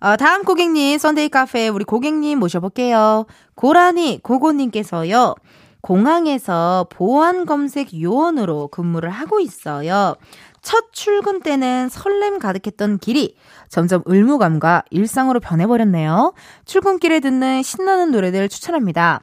[0.00, 3.26] 어, 다음 고객님, 썬데이 카페 우리 고객님 모셔볼게요.
[3.54, 5.34] 고라니 고고님께서요.
[5.80, 10.16] 공항에서 보안 검색 요원으로 근무를 하고 있어요.
[10.62, 13.36] 첫 출근 때는 설렘 가득했던 길이
[13.68, 16.34] 점점 의무감과 일상으로 변해버렸네요.
[16.64, 19.20] 출근길에 듣는 신나는 노래들 추천합니다.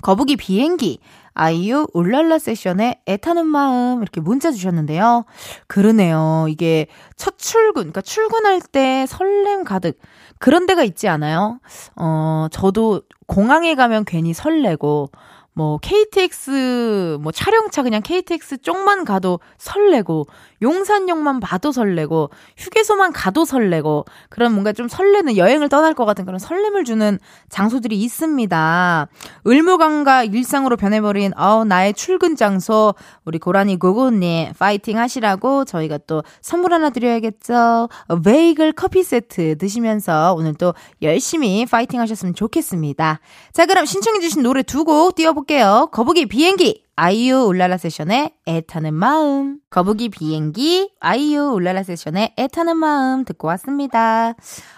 [0.00, 0.98] 거북이 비행기,
[1.34, 5.24] 아이유 울랄라 세션에 애타는 마음 이렇게 문자 주셨는데요.
[5.66, 6.46] 그러네요.
[6.48, 9.98] 이게 첫 출근, 그러니까 출근할 때 설렘 가득
[10.38, 11.60] 그런 데가 있지 않아요?
[11.96, 15.10] 어, 저도 공항에 가면 괜히 설레고
[15.54, 20.26] 뭐 KTX 뭐 촬영차 그냥 KTX 쪽만 가도 설레고
[20.62, 26.38] 용산역만 봐도 설레고 휴게소만 가도 설레고 그런 뭔가 좀 설레는 여행을 떠날 것 같은 그런
[26.38, 29.08] 설렘을 주는 장소들이 있습니다.
[29.44, 36.72] 의무감과 일상으로 변해버린 어 나의 출근 장소 우리 고라니 고고님 파이팅 하시라고 저희가 또 선물
[36.74, 37.88] 하나 드려야겠죠.
[38.24, 43.20] 베이글 커피 세트 드시면서 오늘 또 열심히 파이팅 하셨으면 좋겠습니다.
[43.52, 45.88] 자 그럼 신청해주신 노래 두 곡 띄워 볼게요.
[45.92, 49.58] 거북이 비행기 아이유 울랄라 세션의 애타는 마음.
[49.70, 54.34] 거북이 비행기, 아이유 울랄라 세션의 애타는 마음 듣고 왔습니다.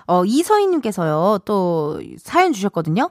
[0.07, 3.11] 어, 이서희님께서요, 또 사연 주셨거든요.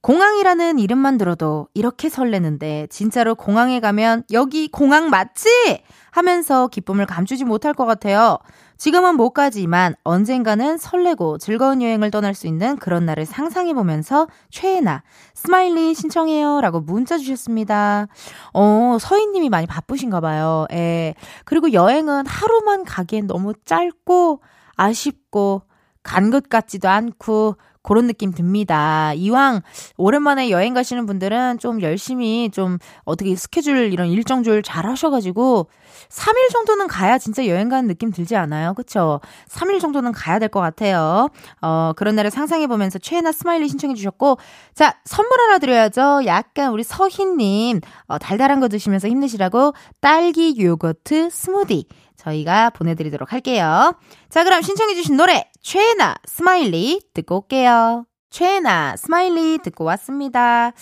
[0.00, 5.82] 공항이라는 이름만 들어도 이렇게 설레는데 진짜로 공항에 가면 여기 공항 맞지?
[6.12, 8.38] 하면서 기쁨을 감추지 못할 것 같아요.
[8.78, 15.02] 지금은 못 가지만 언젠가는 설레고 즐거운 여행을 떠날 수 있는 그런 날을 상상해 보면서 최예나
[15.34, 18.06] Smiley 신청해요 라고 문자 주셨습니다.
[18.52, 20.66] 어, 서희님이 많이 바쁘신가 봐요.
[20.72, 21.14] 예.
[21.44, 24.40] 그리고 여행은 하루만 가기엔 너무 짧고
[24.76, 25.62] 아쉽고
[26.02, 29.12] 간 것 같지도 않고 그런 느낌 듭니다.
[29.14, 29.62] 이왕
[29.96, 35.68] 오랜만에 여행 가시는 분들은 좀 열심히 좀 어떻게 스케줄 이런 일정줄 잘 하셔가지고
[36.08, 38.74] 3일 정도는 가야 진짜 여행 가는 느낌 들지 않아요?
[38.74, 39.20] 그쵸?
[39.48, 41.28] 3일 정도는 가야 될 것 같아요.
[41.60, 44.38] 어, 그런 날을 상상해보면서 최예나 Smiley 신청해 주셨고,
[44.74, 46.22] 자, 선물 하나 드려야죠.
[46.26, 51.86] 약간 우리 서희님, 어, 달달한 거 드시면서 힘내시라고 딸기 요거트 스무디.
[52.30, 53.94] 저희가 보내드리도록 할게요.
[54.28, 58.04] 자, 그럼 신청해주신 노래, 최예나 Smiley 듣고 올게요.
[58.30, 60.72] 최예나 Smiley 듣고 왔습니다.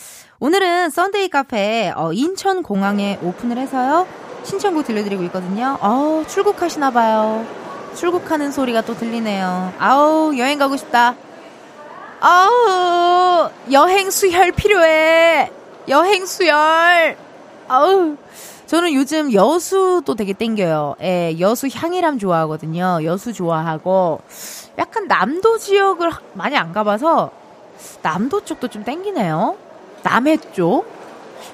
[0.40, 4.06] 오늘은 썬데이 카페 어, 인천공항에 오픈을 해서요.
[4.42, 5.78] 신청곡 들려드리고 있거든요.
[5.80, 7.46] 어 출국하시나봐요.
[7.94, 9.72] 출국하는 소리가 또 들리네요.
[9.78, 11.14] 아우, 여행 가고 싶다.
[12.20, 15.50] 아우, 여행 수혈 필요해.
[15.88, 17.16] 여행 수혈.
[17.68, 18.16] 아우.
[18.66, 20.96] 저는 요즘 여수도 되게 땡겨요.
[21.02, 23.00] 예, 여수 향이람 좋아하거든요.
[23.04, 24.20] 여수 좋아하고
[24.78, 27.30] 약간 남도 지역을 많이 안 가봐서
[28.02, 29.56] 남도 쪽도 좀 땡기네요.
[30.02, 30.92] 남해 쪽.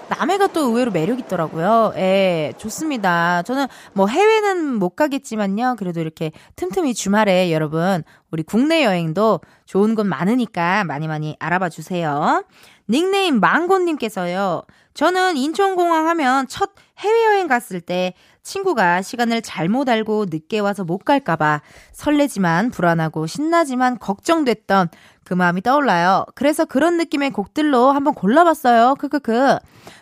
[0.09, 1.93] 남해가 또 의외로 매력 있더라고요.
[1.97, 3.43] 예, 좋습니다.
[3.43, 5.77] 저는 뭐 해외는 못 가겠지만요.
[5.79, 12.45] 그래도 이렇게 틈틈이 주말에 여러분, 우리 국내 여행도 좋은 곳 많으니까 많이 많이 알아봐 주세요.
[12.89, 14.63] 닉네임 망고님께서요.
[14.95, 21.61] 저는 인천공항 하면 첫 해외여행 갔을 때 친구가 시간을 잘못 알고 늦게 와서 못 갈까봐
[21.93, 24.89] 설레지만 불안하고 신나지만 걱정됐던
[25.25, 26.25] 그 마음이 떠올라요.
[26.35, 28.97] 그래서 그런 느낌의 곡들로 한번 골라봤어요.
[28.97, 29.59] 크크크.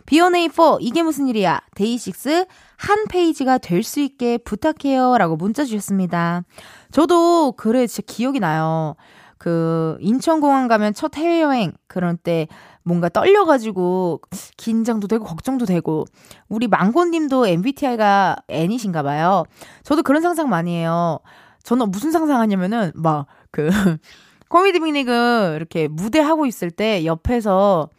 [0.07, 1.61] B1A4 이게 무슨 일이야?
[1.74, 2.46] 데이식스
[2.77, 5.18] 한 페이지가 될 수 있게 부탁해요.
[5.18, 6.44] 라고 문자 주셨습니다.
[6.92, 8.96] 저도 그래 진짜 기억이 나요.
[9.38, 12.48] 그 인천공항 가면 첫 해외여행 그럴 때
[12.83, 14.20] 뭔가 떨려가지고
[14.57, 16.05] 긴장도 되고 걱정도 되고
[16.48, 19.44] 우리 망고님도 MBTI가 N이신가 봐요.
[19.83, 21.20] 저도 그런 상상 많이 해요.
[21.62, 23.68] 저는 무슨 상상하냐면은 막 그
[24.48, 27.90] 코미디 빅리그 이렇게 무대 하고 있을 때 옆에서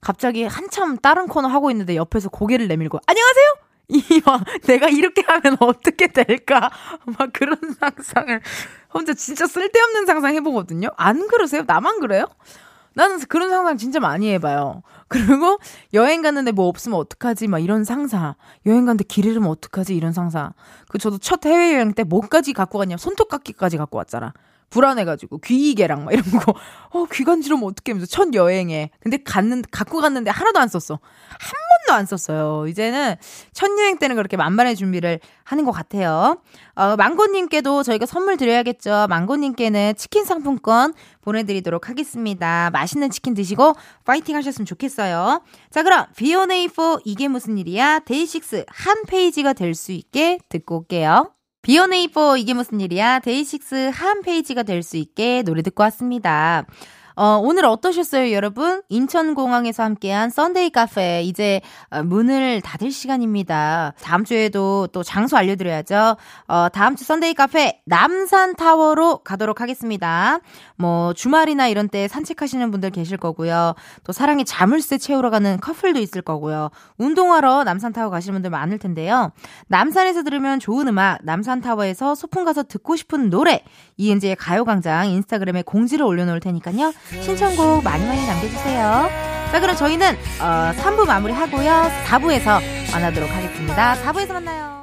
[0.00, 3.54] 갑자기 한참 다른 코너 하고 있는데 옆에서 고개를 내밀고 안녕하세요.
[3.88, 6.70] 이막 내가 이렇게 하면 어떻게 될까?
[7.18, 8.40] 막 그런 상상을
[8.92, 10.88] 혼자 진짜 쓸데없는 상상 해보거든요.
[10.96, 11.62] 안 그러세요?
[11.66, 12.26] 나만 그래요?
[12.94, 14.82] 나는 그런 상상 진짜 많이 해봐요.
[15.06, 15.58] 그리고
[15.94, 17.46] 여행 갔는데 뭐 없으면 어떡하지?
[17.46, 18.34] 막 이런 상상.
[18.66, 19.94] 여행 갔는데 길 잃으면 어떡하지?
[19.94, 20.52] 이런 상상.
[20.88, 22.96] 그 저도 첫 해외여행 때 뭐까지 갖고 갔냐?
[22.96, 24.32] 손톱깎이까지 갖고 왔잖아.
[24.70, 26.52] 불안해가지고 귀이개랑 막 이런 거.
[26.90, 27.92] 어 귀 간지러면 어떡해?
[27.92, 28.90] 하면서 첫 여행에.
[29.00, 30.98] 근데 갔는 갖고 갔는데 하나도 안 썼어.
[30.98, 31.50] 한
[31.88, 32.66] 번도 안 썼어요.
[32.68, 33.16] 이제는
[33.52, 36.40] 첫 여행 때는 그렇게 만반의 준비를 하는 것 같아요.
[36.76, 39.06] 어, 망고님께도 저희가 선물 드려야겠죠.
[39.08, 42.70] 망고님께는 치킨 상품권 보내드리도록 하겠습니다.
[42.72, 43.74] 맛있는 치킨 드시고
[44.04, 45.42] 파이팅 하셨으면 좋겠어요.
[45.70, 48.00] 자, 그럼 B1A4 이게 무슨 일이야?
[48.00, 51.32] DAY6 한 페이지가 될 수 있게 듣고 올게요.
[51.62, 53.20] B1A4 이게 무슨 일이야?
[53.20, 56.64] DAY6 한 페이지가 될 수 있게 노래 듣고 왔습니다.
[57.20, 58.80] 어, 오늘 어떠셨어요, 여러분?
[58.88, 63.92] 인천공항에서 함께한 썬데이 카페 이제 어, 문을 닫을 시간입니다.
[64.00, 66.16] 다음 주에도 또 장소 알려드려야죠.
[66.46, 70.38] 어, 다음 주 썬데이 카페 남산타워로 가도록 하겠습니다.
[70.76, 73.74] 뭐 주말이나 이런 때 산책하시는 분들 계실 거고요.
[74.04, 76.70] 또 사랑의 자물쇠 채우러 가는 커플도 있을 거고요.
[76.98, 79.32] 운동하러 남산타워 가시는 분들 많을 텐데요.
[79.66, 83.64] 남산에서 들으면 좋은 음악, 남산타워에서 소풍 가서 듣고 싶은 노래,
[83.96, 86.92] 이은지의 가요광장 인스타그램에 공지를 올려놓을 테니까요.
[87.10, 89.08] 신청곡 많이 많이 남겨주세요.
[89.50, 91.90] 자, 그럼 저희는 어, 3부 마무리하고요.
[92.06, 92.60] 4부에서
[92.92, 93.94] 만나도록 하겠습니다.
[94.04, 94.77] 4부에서 만나요.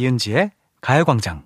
[0.00, 1.42] 이은지의 가요광장.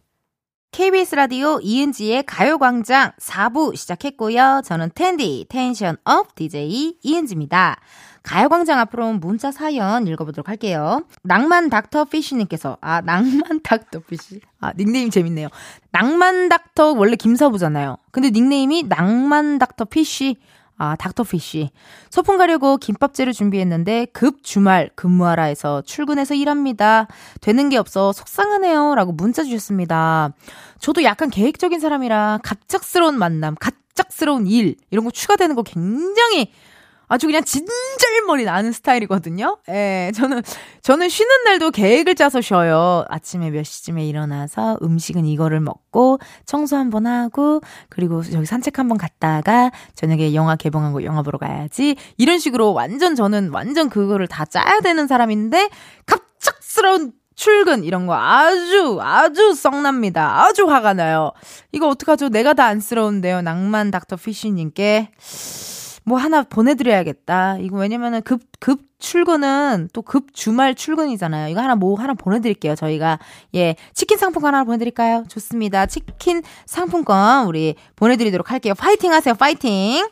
[0.71, 4.63] KBS 라디오 이은지의 가요광장 4부 시작했고요.
[4.65, 7.81] 저는 텐디 텐션 up DJ 이은지입니다.
[8.23, 11.05] 가요광장 앞으로 온 문자 사연 읽어보도록 할게요.
[11.23, 15.49] 낭만 닥터 피쉬님께서 아 낭만 닥터 피쉬 아 닉네임 재밌네요.
[15.91, 17.97] 낭만 닥터 원래 김사부잖아요.
[18.13, 20.37] 근데 닉네임이 낭만 닥터 피쉬
[20.77, 21.71] 아, 닥터피쉬.
[22.11, 27.07] 소풍 가려고 김밥 재료를 준비했는데 급 주말 근무하라 해서 출근해서 일합니다.
[27.41, 28.95] 되는 게 없어 속상하네요.
[28.95, 30.33] 라고 문자 주셨습니다.
[30.81, 36.53] 저도 약간 계획적인 사람이라 갑작스러운 만남, 갑작스러운 일, 이런 거 추가되는 거 굉장히
[37.09, 39.59] 아주 그냥 진절머리 나는 스타일이거든요.
[39.69, 40.43] 예, 저는,
[40.83, 43.05] 저는 쉬는 날도 계획을 짜서 쉬어요.
[43.09, 49.71] 아침에 몇 시쯤에 일어나서 음식은 이거를 먹고, 청소 한번 하고, 그리고 여기 산책 한번 갔다가,
[49.95, 51.97] 저녁에 영화 개봉한 거 영화 보러 가야지.
[52.17, 55.71] 이런 식으로 완전 저는 완전 그거를 다 짜야 되는 사람인데,
[56.07, 60.45] 갑작스러운 출근 이런 거 아주 아주 썩납니다.
[60.45, 61.33] 아주 화가 나요.
[61.73, 62.29] 이거 어떡하죠?
[62.29, 63.43] 내가 다 안쓰러운데요.
[63.43, 65.11] 낭만 닥터 피쉬님께
[66.05, 67.59] 뭐 하나 보내드려야겠다.
[67.61, 71.49] 이거 왜냐면은 급, 급 출근은 또 급 주말 출근이잖아요.
[71.49, 72.75] 이거 하나 뭐 하나 보내드릴게요.
[72.75, 73.19] 저희가.
[73.55, 73.75] 예.
[73.95, 75.25] 치킨 상품권 하나 보내드릴까요?
[75.29, 75.87] 좋습니다.
[75.87, 78.75] 치킨 상품권 우리 보내드리도록 할게요.
[78.75, 79.35] 파이팅 하세요.
[79.35, 80.07] 파이팅!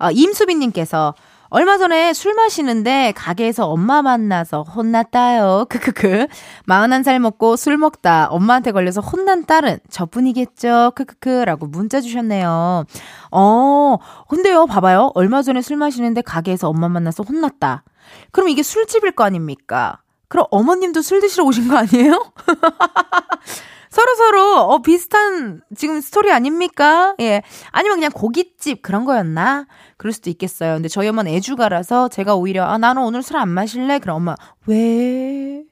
[0.00, 1.14] 어, 임수빈님께서
[1.50, 5.66] 얼마 전에 술 마시는데 가게에서 엄마 만나서 혼났다요.
[5.70, 6.26] 크크크.
[6.68, 10.92] 41살 먹고 술 먹다 엄마한테 걸려서 혼난 딸은 저뿐이겠죠.
[10.94, 11.28] 크크크.
[11.44, 12.84] 라고 문자 주셨네요.
[13.30, 13.96] 어,
[14.28, 15.12] 근데요, 봐봐요.
[15.14, 17.84] 얼마 전에 술 마시는데 가게에서 엄마 만나서 혼났다.
[18.30, 20.02] 그럼 이게 술집일 거 아닙니까?
[20.28, 22.32] 그럼 어머님도 술 드시러 오신 거 아니에요?
[23.90, 27.14] 서로 서로 어 비슷한 지금 스토리 아닙니까?
[27.20, 27.42] 예.
[27.70, 29.66] 아니면 그냥 고깃집 그런 거였나?
[29.98, 30.74] 그럴 수도 있겠어요.
[30.74, 33.98] 근데 저희 엄마는 애주가라서 제가 오히려 아 나는 오늘 술 안 마실래?
[33.98, 34.34] 그럼 엄마
[34.66, 35.62] 왜?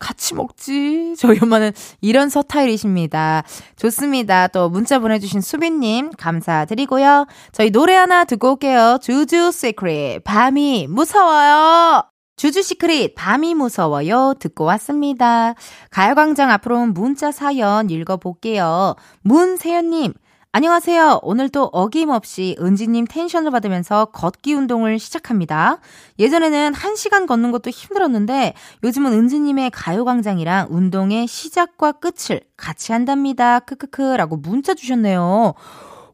[0.00, 1.14] 같이 먹지.
[1.16, 3.44] 저희 엄마는 이런 서타일이십니다.
[3.76, 4.48] 좋습니다.
[4.48, 7.26] 또 문자 보내주신 수빈님 감사드리고요.
[7.52, 8.98] 저희 노래 하나 듣고 올게요.
[9.00, 12.02] 주주 시크릿 밤이 무서워요.
[12.36, 15.54] 주주 시크릿 밤이 무서워요 듣고 왔습니다.
[15.90, 18.94] 가요광장 앞으로 문자 사연 읽어볼게요.
[19.22, 20.12] 문세연님
[20.50, 21.20] 안녕하세요.
[21.22, 25.78] 오늘도 어김없이 은지님 텐션을 받으면서 걷기 운동을 시작합니다.
[26.18, 33.60] 예전에는 1시간 걷는 것도 힘들었는데 요즘은 은지님의 가요광장이랑 운동의 시작과 끝을 같이 한답니다.
[33.60, 35.52] 크크크 라고 문자 주셨네요.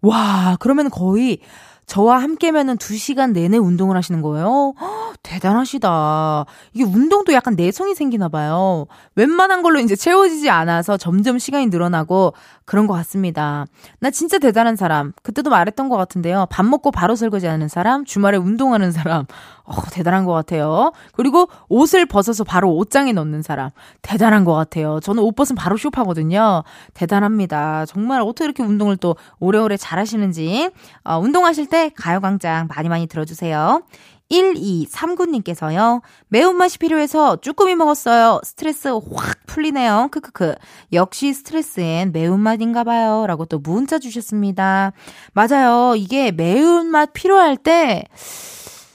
[0.03, 1.39] 와, 그러면 거의
[1.87, 4.75] 저와 함께면은 2시간 내내 운동을 하시는 거예요?
[4.81, 6.47] 허, 대단하시다.
[6.73, 8.87] 이게 운동도 약간 내성이 생기나 봐요.
[9.15, 13.67] 웬만한 걸로 이제 채워지지 않아서 점점 시간이 늘어나고 그런 것 같습니다.
[14.01, 15.13] 나 진짜 대단한 사람.
[15.23, 16.47] 그때도 말했던 것 같은데요.
[16.51, 19.27] 밥 먹고 바로 설거지 하는 사람, 주말에 운동하는 사람.
[19.65, 20.93] 어, 대단한 것 같아요.
[21.13, 23.71] 그리고 옷을 벗어서 바로 옷장에 넣는 사람.
[24.03, 25.01] 대단한 것 같아요.
[25.01, 26.63] 저는 옷 벗으면 바로 쇼파거든요.
[26.93, 27.87] 대단합니다.
[27.87, 30.71] 정말 어떻게 이렇게 운동을 또 오래오래 잘 하시는지.
[31.03, 33.83] 어, 운동하실 때 가요광장 많이 많이 들어주세요.
[34.31, 36.01] 1239님께서요.
[36.29, 38.41] 매운맛이 필요해서 쭈꾸미 먹었어요.
[38.43, 40.09] 스트레스 확 풀리네요.
[40.11, 40.55] 크크크.
[40.93, 43.27] 역시 스트레스엔 매운맛인가 봐요.
[43.27, 44.93] 라고 또 문자 주셨습니다.
[45.33, 45.95] 맞아요.
[45.97, 48.05] 이게 매운맛 필요할 때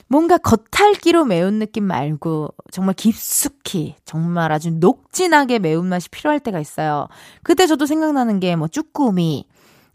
[0.09, 7.07] 뭔가 겉핥기로 매운 느낌 말고 정말 깊숙이 정말 아주 녹진하게 매운맛이 필요할 때가 있어요.
[7.43, 9.47] 그때 저도 생각나는 게 뭐 쭈꾸미,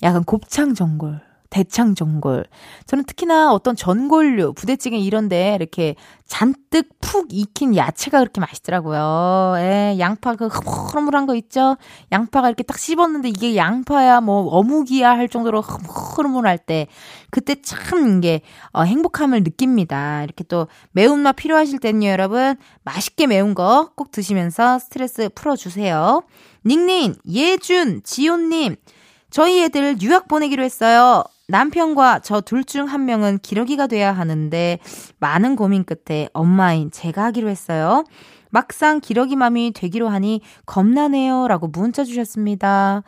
[0.03, 1.21] 약간 곱창 전골
[1.55, 2.45] 대창 전골.
[2.87, 5.95] 저는 특히나 어떤 전골류, 부대찌개 이런데 이렇게
[6.27, 9.55] 잔뜩 푹 익힌 야채가 그렇게 맛있더라고요.
[9.59, 11.77] 예, 양파 그 흐물흐물한 거 있죠?
[12.11, 16.89] 양파가 이렇게 딱 씹었는데 이게 양파야 뭐 어묵이야 할 정도로 흐물흐물할 때
[17.31, 18.41] 그때 참 이게
[18.73, 20.25] 어, 행복함을 느낍니다.
[20.25, 26.23] 이렇게 또 매운맛 필요하실 때는요, 여러분 맛있게 매운 거 꼭 드시면서 스트레스 풀어주세요.
[26.67, 28.77] 닉님, 예준, 지온님,
[29.31, 31.25] 저희 애들 유학 보내기로 했어요.
[31.49, 34.79] 남편과 저 둘 중 한 명은 기러기가 돼야 하는데
[35.19, 38.05] 많은 고민 끝에 엄마인 제가 하기로 했어요.
[38.51, 41.49] 막상 기러기맘이 되기로 하니 겁나네요.
[41.49, 43.03] 라고 문자 주셨습니다.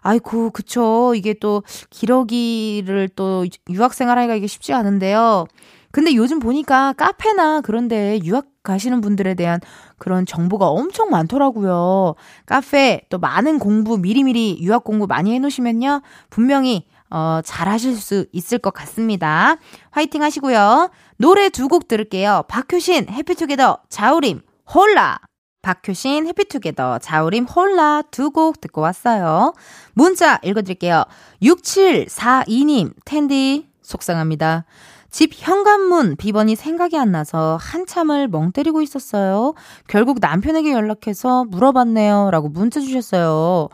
[0.00, 1.14] 아이고, 그쵸.
[1.14, 5.46] 이게 또 기러기를 또 유학생활 하기가 이게 쉽지 않은데요.
[5.92, 9.60] 근데 요즘 보니까 카페나 그런데 유학 가시는 분들에 대한
[9.98, 12.14] 그런 정보가 엄청 많더라고요.
[12.46, 16.02] 카페 또 많은 공부 미리미리 유학 공부 많이 해놓으시면요.
[16.30, 19.56] 분명히 어, 잘 하실 수 있을 것 같습니다.
[19.90, 20.90] 화이팅 하시고요.
[21.18, 22.44] 노래 두 곡 들을게요.
[22.48, 24.40] 박효신, 해피투게더, 자우림,
[24.74, 25.18] 홀라.
[25.62, 29.52] 박효신, 해피투게더, 자우림, 홀라 두 곡 듣고 왔어요.
[29.94, 31.04] 문자 읽어드릴게요.
[31.42, 34.64] 6742님, 텐디, 속상합니다.
[35.10, 39.54] 집 현관문 비번이 생각이 안 나서 한참을 멍 때리고 있었어요.
[39.88, 42.30] 결국 남편에게 연락해서 물어봤네요.
[42.32, 43.68] 라고 문자 주셨어요.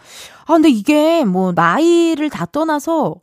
[0.46, 3.16] 아, 근데 이게 뭐 나이를 다 떠나서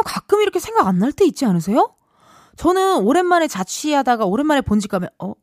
[0.00, 1.94] 가끔 이렇게 생각 안 날 때 있지 않으세요?
[2.56, 5.34] 저는 오랜만에 자취하다가 오랜만에 본집 가면 어?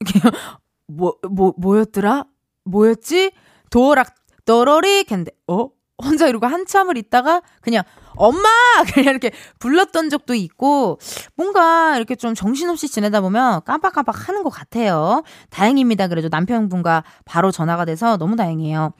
[0.88, 2.24] 뭐, 뭐, 뭐였더라?
[2.64, 3.32] 뭐였지?
[3.70, 5.68] 도락, 떠러리, 캔데, 어?
[6.02, 7.84] 혼자 이러고 한참을 있다가 그냥
[8.16, 8.48] 엄마!
[8.92, 9.30] 그냥 이렇게
[9.60, 10.98] 불렀던 적도 있고,
[11.36, 15.22] 뭔가 이렇게 좀 정신없이 지내다 보면 깜빡깜빡 하는 것 같아요.
[15.50, 16.08] 다행입니다.
[16.08, 18.92] 그래도 남편분과 바로 전화가 돼서 너무 다행이에요.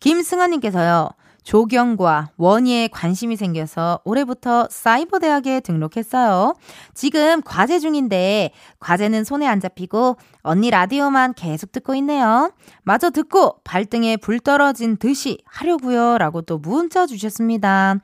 [0.00, 1.08] 김승아님께서요.
[1.50, 6.54] 조경과 원희에 관심이 생겨서 올해부터 사이버 대학에 등록했어요.
[6.94, 12.52] 지금 과제 중인데 과제는 손에 안 잡히고 언니 라디오만 계속 듣고 있네요.
[12.84, 16.18] 마저 듣고 발등에 불 떨어진 듯이 하려고요.
[16.18, 17.96] 라고 또 문자 주셨습니다.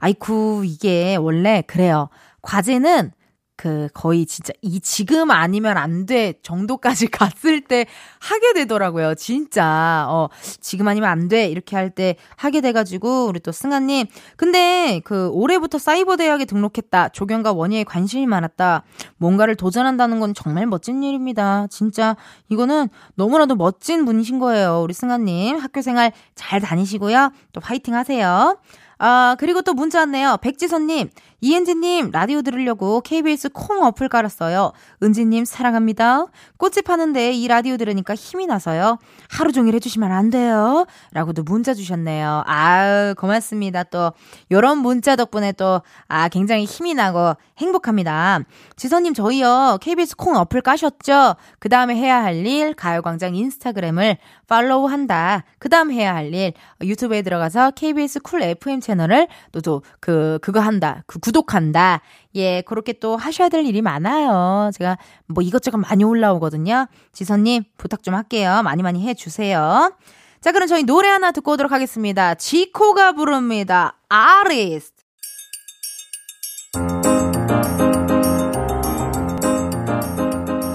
[0.00, 2.10] 아이쿠, 이게 원래 그래요.
[2.42, 3.12] 과제는
[3.60, 7.84] 그 거의 진짜 이 지금 아니면 안 돼 정도까지 갔을 때
[8.18, 9.14] 하게 되더라고요.
[9.16, 10.30] 진짜 어
[10.62, 14.06] 지금 아니면 안 돼 이렇게 할 때 하게 돼가지고 우리 또 승아님
[14.36, 18.84] 근데 그 올해부터 사이버 대학에 등록했다 조경과 원희에 관심이 많았다
[19.18, 21.66] 뭔가를 도전한다는 건 정말 멋진 일입니다.
[21.68, 22.16] 진짜
[22.48, 24.80] 이거는 너무나도 멋진 분이신 거예요.
[24.82, 27.30] 우리 승아님 학교 생활 잘 다니시고요.
[27.52, 28.56] 또 파이팅 하세요.
[29.02, 30.36] 아, 그리고 또 문자 왔네요.
[30.42, 31.08] 백지선님,
[31.42, 34.72] 이은지님, 라디오 들으려고 KBS 콩 어플 깔았어요.
[35.02, 36.26] 은지님, 사랑합니다.
[36.58, 38.98] 꽃집 하는데 이 라디오 들으니까 힘이 나서요.
[39.30, 40.86] 하루 종일 해주시면 안 돼요.
[41.12, 42.42] 라고도 문자 주셨네요.
[42.44, 43.84] 아유, 고맙습니다.
[43.84, 44.12] 또,
[44.50, 48.40] 요런 문자 덕분에 또, 아, 굉장히 힘이 나고 행복합니다.
[48.76, 51.36] 지선님, 저희요, KBS 콩 어플 까셨죠?
[51.58, 55.44] 그 다음에 해야 할 일, 가요광장 인스타그램을 팔로우 한다.
[55.58, 60.60] 그 다음 해야 할 일, 유튜브에 들어가서 KBS 쿨 FM 채널을 또, 또, 그, 그거
[60.60, 61.02] 한다.
[61.06, 62.00] 그 구독한다.
[62.34, 64.70] 예, 그렇게 또 하셔야 될 일이 많아요.
[64.74, 66.86] 제가 뭐 이것저것 많이 올라오거든요.
[67.12, 68.62] 지선님, 부탁 좀 할게요.
[68.64, 69.92] 많이 많이 해주세요.
[70.40, 72.34] 자, 그럼 저희 노래 하나 듣고 오도록 하겠습니다.
[72.34, 73.98] 지코가 부릅니다.
[74.08, 75.00] 아리스트.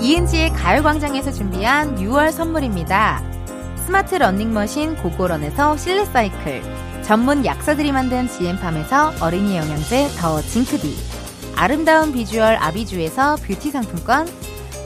[0.02, 3.24] 이은지의 가요광장에서 준비한 6월 선물입니다.
[3.86, 6.62] 스마트 러닝머신 고고런에서 실내사이클,
[7.06, 10.92] 전문 약사들이 만든 지엠팜에서 어린이 영양제 더 징크비,
[11.56, 14.28] 아름다운 비주얼 아비주에서 뷰티 상품권,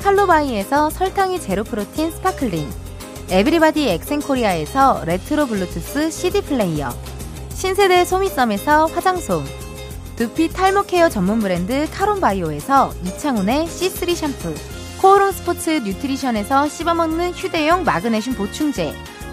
[0.01, 2.70] 칼로바이에서 설탕이 제로 프로틴 스파클링,
[3.30, 6.89] 에브리바디 엑센코리아에서 레트로 블루투스 CD 플레이어,
[7.53, 9.45] 신세대 소미썸에서 화장솜,
[10.17, 14.53] 두피 탈모 케어 전문 브랜드 카론바이오에서 이창훈의 C3 샴푸,
[15.01, 18.93] 코오롱 스포츠 뉴트리션에서 씹어먹는 휴대용 마그네슘 보충제,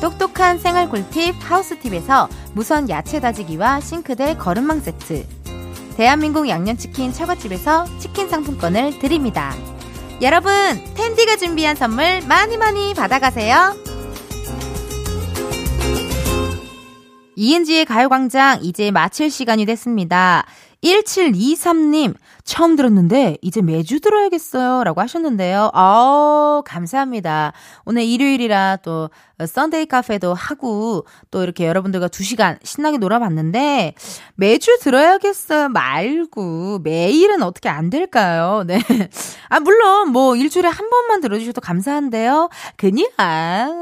[0.00, 5.26] 똑똑한 생활 꿀팁 하우스팁에서 무선 야채 다지기와 싱크대 거름망 세트,
[5.96, 9.54] 대한민국 양념치킨 처갓집에서 치킨 상품권을 드립니다.
[10.22, 10.52] 여러분,
[10.94, 13.76] 텐디가 준비한 선물 많이 많이 받아가세요.
[17.36, 20.46] 이은지의 가요광장 이제 마칠 시간이 됐습니다.
[20.84, 22.14] 1723님,
[22.44, 24.84] 처음 들었는데, 이제 매주 들어야겠어요.
[24.84, 25.70] 라고 하셨는데요.
[25.72, 27.54] 아우, 감사합니다.
[27.86, 29.08] 오늘 일요일이라 또,
[29.44, 33.94] 썬데이 카페도 하고, 또 이렇게 여러분들과 2시간 신나게 놀아봤는데,
[34.34, 35.70] 매주 들어야겠어요.
[35.70, 38.64] 말고, 매일은 어떻게 안 될까요?
[38.68, 38.78] 네.
[39.48, 42.50] 아, 물론, 뭐, 일주일에 한 번만 들어주셔도 감사한데요.
[42.76, 43.06] 그냥,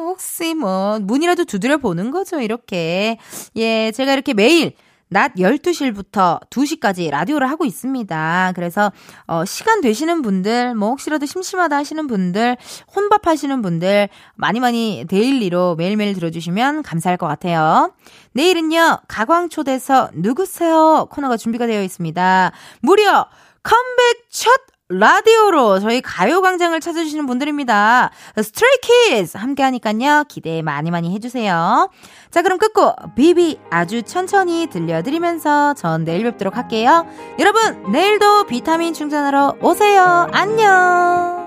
[0.06, 2.40] 혹시 뭐, 문이라도 두드려 보는 거죠.
[2.40, 3.18] 이렇게.
[3.56, 4.74] 예, 제가 이렇게 매일,
[5.12, 8.52] 낮 12시부터 2시까지 라디오를 하고 있습니다.
[8.54, 8.90] 그래서
[9.26, 12.56] 어 시간 되시는 분들 뭐 혹시라도 심심하다 하시는 분들
[12.96, 17.92] 혼밥 하시는 분들 많이 많이 daily로 매일매일 들어주시면 감사할 것 같아요.
[18.32, 19.00] 내일은요.
[19.06, 21.06] 가광초대석 누구세요?
[21.10, 22.52] 코너가 준비가 되어 있습니다.
[22.80, 23.26] 무려
[23.62, 24.50] 컴백 첫
[24.98, 28.10] 라디오로 저희 가요광장을 찾아주시는 분들입니다.
[28.36, 30.24] 스트레이키즈 함께 하니깐요.
[30.28, 31.90] 기대 많이 많이 해주세요.
[32.30, 37.06] 자, 그럼 끝곡 비비 아주 천천히 들려드리면서 전 내일 뵙도록 할게요.
[37.38, 40.28] 여러분, 내일도 비타민 충전하러 오세요.
[40.32, 41.41] 안녕!